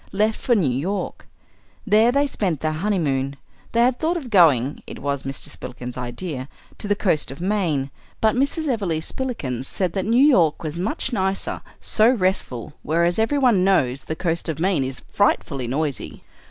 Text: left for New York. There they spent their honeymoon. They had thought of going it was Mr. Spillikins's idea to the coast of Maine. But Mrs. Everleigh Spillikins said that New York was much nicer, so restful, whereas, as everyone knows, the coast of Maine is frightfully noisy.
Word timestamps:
left 0.11 0.41
for 0.41 0.55
New 0.55 0.67
York. 0.71 1.27
There 1.85 2.11
they 2.11 2.25
spent 2.25 2.61
their 2.61 2.71
honeymoon. 2.71 3.35
They 3.71 3.81
had 3.81 3.99
thought 3.99 4.17
of 4.17 4.31
going 4.31 4.81
it 4.87 4.97
was 4.97 5.21
Mr. 5.21 5.47
Spillikins's 5.49 5.95
idea 5.95 6.49
to 6.79 6.87
the 6.87 6.95
coast 6.95 7.29
of 7.29 7.39
Maine. 7.39 7.91
But 8.19 8.33
Mrs. 8.35 8.67
Everleigh 8.67 9.01
Spillikins 9.03 9.67
said 9.67 9.93
that 9.93 10.05
New 10.05 10.25
York 10.25 10.63
was 10.63 10.75
much 10.75 11.13
nicer, 11.13 11.61
so 11.79 12.09
restful, 12.09 12.73
whereas, 12.81 13.19
as 13.19 13.19
everyone 13.19 13.63
knows, 13.63 14.05
the 14.05 14.15
coast 14.15 14.49
of 14.49 14.57
Maine 14.57 14.83
is 14.83 15.01
frightfully 15.01 15.67
noisy. 15.67 16.23